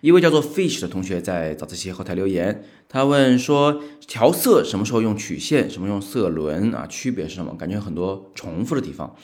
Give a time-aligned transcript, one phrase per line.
[0.00, 6.86] 一位叫做 Fish 的同学在早自习后台留言，他问说：调色什么时候用曲线，什么用色轮啊？
[6.88, 7.54] 区别是什么？
[7.56, 9.14] 感觉有很多重复的地方。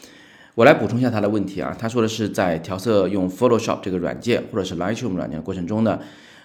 [0.56, 6.00] 我来补充一下他的问题啊，他说的是在调色用 Photoshop 这个软件或者是 Lightroom 软件的过程中呢，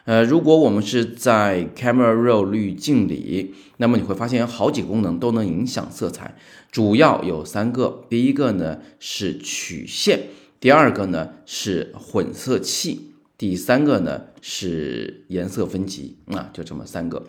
[0.06, 6.36] 呃，如果我们是在 Camera Raw 滤镜里，那么你会发现有好几个功能都能影响色彩，
[6.72, 8.06] 主要有三个。
[8.10, 10.22] 第一个呢是曲线，
[10.60, 13.14] 第二个呢是混色器。
[13.38, 17.26] 第三个呢是颜色分级啊，就这么三个。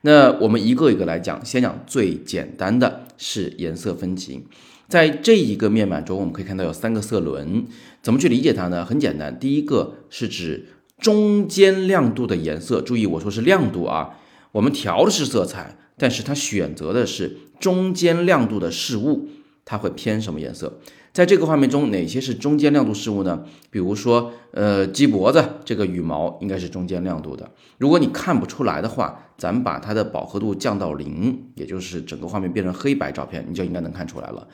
[0.00, 4.42] 那我们一个一个来讲，先讲最简单的是颜色分级。
[4.88, 7.66] 在这一个面板中，我们可以看到有三个色轮，
[8.02, 8.84] 怎么去理解它呢？
[8.84, 10.66] 很简单，第一个是指
[10.98, 12.80] 中间亮度的颜色。
[12.80, 14.18] 注意我说是亮度啊，
[14.50, 19.28] 我们调的是色彩，但是它选择的是中间亮度的事物，
[19.64, 20.80] 它会偏什么颜色？
[21.12, 23.44] 在这个画面中，哪些是中间亮度事物呢？
[23.70, 27.50] 比如说，呃，鸡脖子这个羽毛应该是中间亮度的。
[27.76, 34.48] 如果你看不出来的话，咱们把它的饱和度降到零，也就是整个画面变成黑白照片，你就应该能看出来了。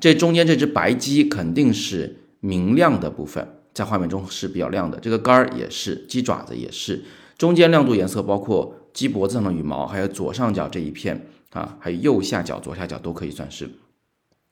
[0.00, 4.98] 这中间这只白鸡肯定是明亮的部分，在画面中是比较亮的。
[4.98, 7.04] 这个杆儿也是，鸡爪子也是，
[7.38, 13.70] 中间亮度颜色包括鸡脖子上的羽毛，还有左上角这一片啊，还有右下角、左下角都可以算是。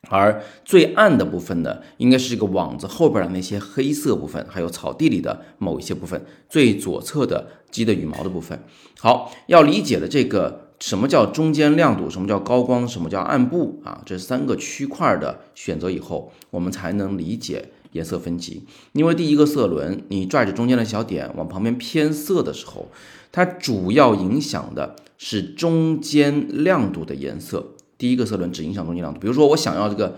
[0.07, 8.63] 而最暗的部分呢，应该是这个网子后边的那些黑色部分，还有草地里的某一些部分，最左侧的鸡的羽毛的部分。
[8.97, 18.65] 好，要理解的这个什么叫中间亮度，什么叫高光，什么叫暗部啊，这三个区块的选择以后，我们才能理解颜色分级。
[18.93, 22.87] 因为第一个色轮，你拽着中间的小点往旁边偏色的时候，
[23.31, 27.73] 它主要影响的是中间亮度的颜色。
[27.99, 30.17] 第一个色轮只影响中间亮度，比如说我想要这个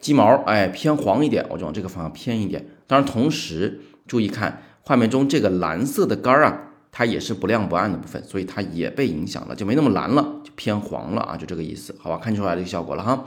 [0.00, 2.64] 鸡毛，哎偏黄一点，我就往这个方向偏一点。
[2.86, 6.56] 当然，同时注意看画面中这个蓝色的杆儿啊，
[6.92, 12.16] 它也是不亮不暗的部分，所以它也被影响了，就没那么蓝了，就偏黄了啊，就这个意思，好吧？
[12.16, 13.24] 看出来这个效果了哈。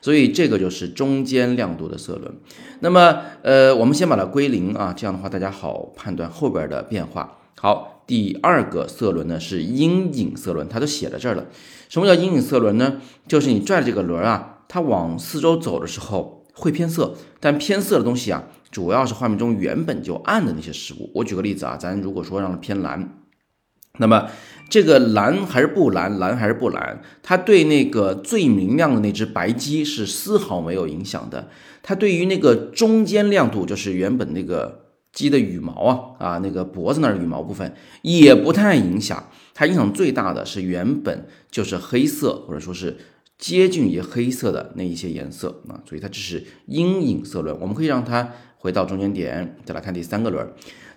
[0.00, 2.32] 所以这个就是中间亮度的色轮。
[2.78, 7.36] 那么呃，我们先把它归零啊，这样的话大家好判断后边的变化。
[7.60, 11.46] 好，第二个色轮呢是阴影色轮，它都写在这儿了。
[11.88, 13.00] 什么叫阴影色轮呢？
[13.28, 21.08] 就是你拽这个轮啊，它往四周走的时候会偏色，但偏色的东西啊，主要是画面中原本就暗的那些事物。
[21.14, 23.16] 我举个例子啊，咱如果说让它偏蓝，
[23.98, 24.26] 那么
[24.68, 31.48] 这个蓝还是不蓝，蓝还是不蓝，它对那个最明亮的那只白鸡是丝毫没有影响的。
[31.80, 34.89] 它对于那个中间亮度，就是原本那个。
[35.12, 35.72] 鸡的羽毛
[36.18, 42.96] 啊啊，那个脖子那儿羽毛部分也不太影响，它影响最大的是原本就是黑色或者说是
[43.38, 47.58] 接近于黑色的那一些颜色啊，所以它只是阴影色轮。
[47.60, 50.46] 我们可以让它回到中间点，再来看第三个轮，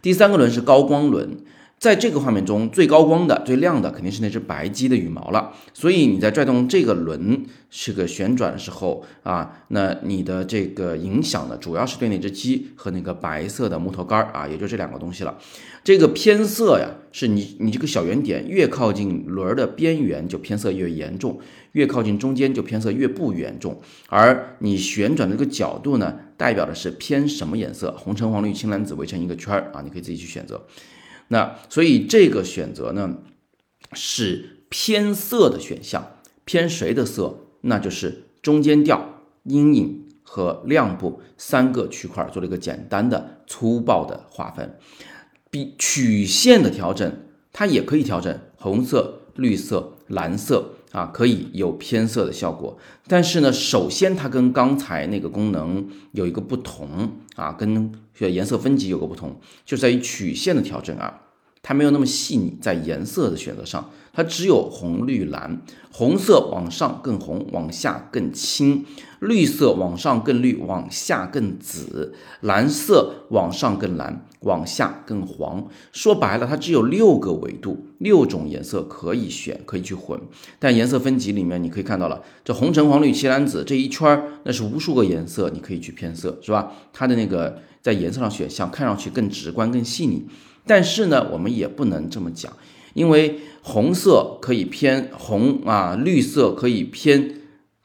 [0.02, 1.38] 第三个轮是高光轮。
[1.84, 15.38] 在这个画面中最高光的、最亮的肯定是那只白鸡的羽毛了，所以你在拽动这个轮是个旋转的时候啊，那你的这个影响呢，主要是对那只鸡和那个白色的木头杆儿啊，也就这两个东西了。
[15.84, 21.38] 这个偏色呀，是你你这个小圆点越靠近轮儿的边缘就偏色越严重，
[21.74, 23.82] 越靠近中间就偏色越不严重。
[24.08, 27.94] 而你旋转的这个角度呢，代表的是偏什么颜色？
[27.98, 30.66] 红橙黄绿青蓝紫围成一个圈儿啊，你可以自己去选择。
[31.29, 33.17] 那所以这个选择呢
[33.94, 37.39] 是偏色的选项，偏谁的色？
[37.61, 44.78] 那就是中间调、阴影和亮部三个区块做了一个简单的粗暴的划分。
[45.50, 52.78] 比曲线的调整，它也可以调整红色、绿色、蓝色啊，可以有偏色的效果。
[53.08, 61.20] 但是呢，首先它跟刚才那个功能有一个不同啊，跟颜色分级有个不同，就在于曲线的调整啊。
[61.62, 65.62] 它没有那么细腻，在颜色的选择上，它只有红、绿、蓝。
[65.91, 68.84] 红色往上更红，往下更青；
[69.19, 75.67] 绿色往上更绿，往下更紫；蓝色往上更蓝，往下更黄。
[75.91, 80.20] 说白了，它只有六个维度，六种颜色可以选，可以去混。
[80.58, 86.72] 但颜色分级里面，你可以看到了，这红、橙、黄、绿、青、蓝、紫这一圈儿，那是无数个颜色，你可以去偏色，是吧？
[86.91, 90.26] 它的那个在颜色上选项看上去更直观、更细腻。
[90.66, 92.52] 但是呢，我们也不能这么讲，
[92.93, 97.35] 因为红色可以偏红啊，绿色可以偏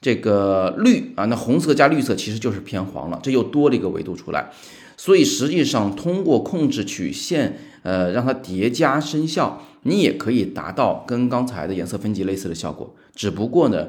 [0.01, 4.51] 这个绿啊，那红色加绿色其实就是偏黄了，这又多了一个维度出来。
[4.95, 12.93] 所以实际上通过控制曲线，呃，让它叠加生效，你也可以达到跟刚才的颜色分级类似的效果。
[13.15, 13.87] 只不过呢，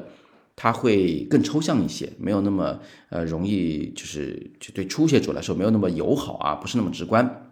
[0.55, 2.79] 它会更抽象一些，没有那么
[3.09, 7.50] 呃容易，就是就对初学者来说没有那么友好啊，不是那么直观。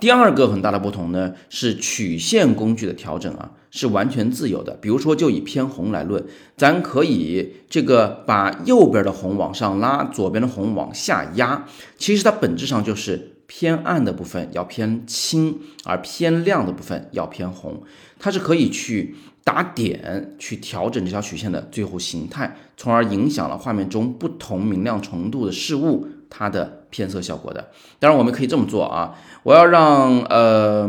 [0.00, 4.74] 第二个很大的不同呢，是曲线工具的调整啊，是完全自由的。
[4.74, 6.22] 比如说，就以偏红来论，
[6.56, 11.64] 咱可以这个把右边的红往上拉，左边的红往下压。
[11.96, 17.82] 其实它本质上就是偏暗的部分要偏青，而偏亮的部分要偏红。
[18.18, 26.08] 它是可以去打点，去调整这条曲线的最后形态，从而影响了画面中不同明亮程度的事物。
[26.30, 30.88] 它的偏色效果的，当然我们可以这么做啊，我要让呃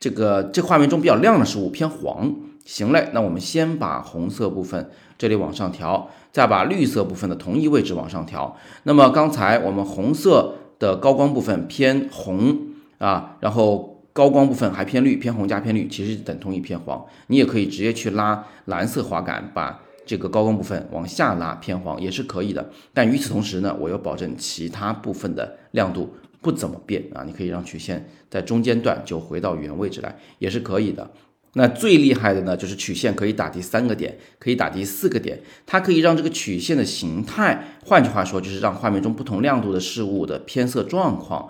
[0.00, 2.34] 这个这画面中比较亮的事物偏黄，
[2.64, 8.56] 行嘞，那我们先把红色部分这里往上调，再把绿色部分的同一位置往上调。
[8.84, 12.58] 那么刚才我们红色的高光部分偏红
[12.98, 17.04] 啊，然后高光部分还偏绿，偏红加偏绿其实等同于偏黄。
[17.28, 19.80] 你也可以直接去拉蓝色滑杆把。
[20.12, 27.24] 这个高光部分往下拉偏黄也是可以的，但与此同时呢，我要保证其他部分的亮度不怎么变啊。
[27.26, 31.10] 你可以让曲线在中间段就回到原位置来，也是可以的。
[31.54, 41.48] 那最厉害的呢，就是曲线可以打第三个点，可以打第四个点，它可以让这个曲线的形态，换句话说，就是让画面中不同亮度的事物的偏色状况。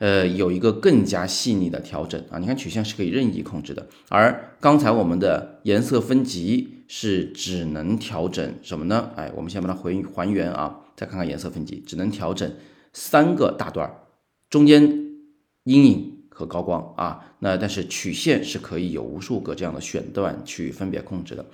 [0.00, 2.38] 呃，有一个更加细腻的调整啊！
[2.38, 9.10] 你看曲线是可以任意控制的，而刚才我们的颜色分级是只能调整什么呢？
[9.14, 12.50] 哎，我们先把它回还原啊，再看看颜色分级，只能调整
[12.94, 13.94] 三个大段，
[14.48, 14.82] 中间
[15.64, 17.36] 阴影和高光啊。
[17.40, 21.44] 那但是曲线是可以有无数个这样的选段去分别控制的，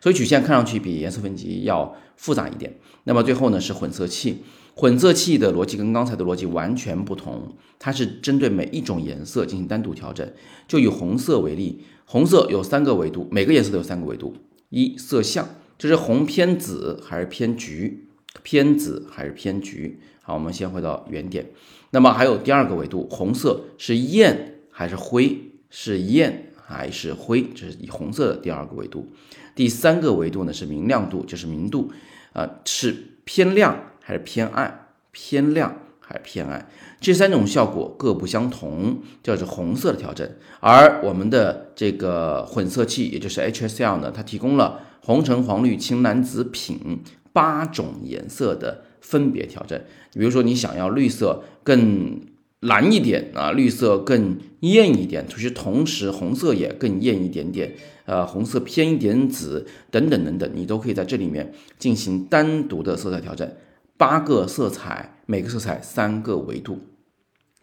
[0.00, 2.72] 所以曲线看上去比颜色分级要复杂一点。
[3.02, 4.44] 那么最后呢是混色器。
[4.78, 10.30] 混色器的逻辑跟刚才的逻辑完全不同，它是针对每一种颜色进行单独调整。
[10.68, 14.36] 就以红色为例，红色有三个维度，每个颜色都有三个维度：
[14.68, 18.06] 一色相，就是红偏紫还是偏橘，
[18.42, 19.98] 偏紫还是偏橘。
[20.20, 21.46] 好，我们先回到原点。
[21.92, 25.38] 那么还有第二个维度，红色是艳还是灰？
[25.70, 27.46] 是艳还是灰？
[27.54, 29.08] 这是以红色的第二个维度。
[29.54, 31.90] 第三个维度呢是明亮度，就是明度，
[32.34, 32.94] 啊，是
[33.24, 33.92] 偏亮。
[34.06, 36.68] 还是偏暗、偏亮还是偏暗，
[37.00, 40.30] 这三种效果各不相同，叫做红色的调整。
[40.60, 47.00] 而我们的这个混色器，也就是 HSL 呢，它提供了红、橙、黄、绿、青、蓝、紫、品
[47.32, 49.76] 八种颜色的分别调整。
[50.12, 52.20] 比如说，你想要绿色更
[52.60, 57.74] 蓝一点啊，绿色更艳一点，同时同时红色也更艳一点点，
[58.04, 63.50] 呃，红色偏一点紫等等等等，你都可以在这里面进行单独的色彩调整。
[63.96, 66.78] 八个色彩，每个色彩三个维度，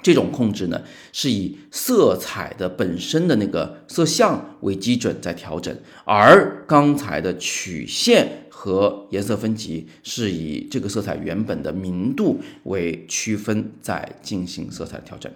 [0.01, 0.81] 这种控制呢，
[1.11, 5.75] 是以色彩的本身的那个色相为基准在调整，
[6.05, 15.31] 而刚才的曲线和颜色分级是以这个色彩原本的明度为区分在进行色彩调整。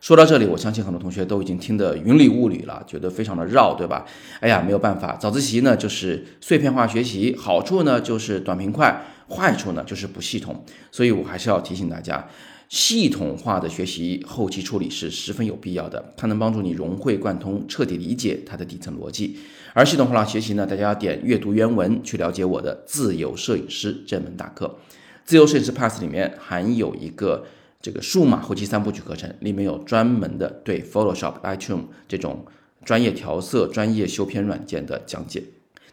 [0.00, 4.04] 说到这里，我相信很多同学都已经听得云里雾里了，觉得非常的绕，对吧？
[4.40, 9.00] 哎呀，没有办法，早自习呢就是碎片化学习，好处呢就是短平快。
[9.32, 12.28] 坏处呢，就是不系统，所以我还是要提醒大家，
[12.68, 19.38] 系统化的学习后期处理是十分有必要的，它能帮助你融会贯通，彻底理解它的底层逻辑。
[19.74, 24.78] 而系统化学习呢，大家要点阅读原文去了解我的自由摄影师这门大课。
[25.24, 27.46] 自由摄影师 Pass 里面含有一个
[27.80, 32.44] 这个数码后期三部曲课程，里面有专门的对 Photoshop、Lightroom 这种
[32.84, 35.42] 专业调色、专业修片软件的讲解。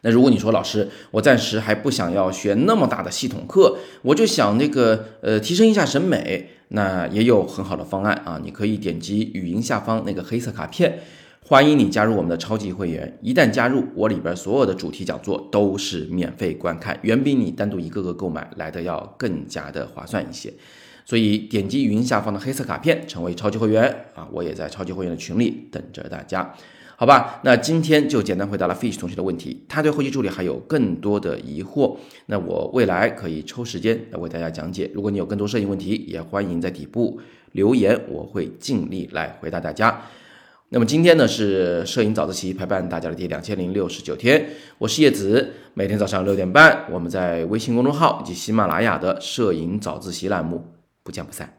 [0.01, 8.39] 那如果你说老师，我暂时还不想要学那么大的系统课，我就想那个呃提升一下审美，那也有很好的方案啊！
[8.43, 10.99] 你可以点击语音下方那个黑色卡片，
[11.45, 13.17] 欢迎你加入我们的超级会员。
[13.21, 20.53] 一旦加入，我里边所有的主题讲座都是免费观看，远比你单独一个个购买来的要更加的划算一些。
[21.05, 23.83] 所以点击语音下方的黑色卡片，成为超级会员
[24.15, 24.27] 啊！
[24.31, 26.55] 我也在超级会员的群里等着大家。
[26.99, 34.91] 好吧，那今天就简单回答了 Fish 同学的问题，他对后期处理还有更多的疑惑，那我未来可以抽时间来为大家讲解。
[34.93, 37.21] 如果你有更多摄影问题，也欢迎在底部
[37.53, 40.01] 留言，我会尽力来回答大家。
[40.67, 50.65] 那么今天呢是摄影早自习陪伴大家的第两千零六十九天，我是叶子，每天早上六点半，我们在微信公众号以及喜马拉雅的摄影早自习栏目
[51.03, 51.53] 不见不散。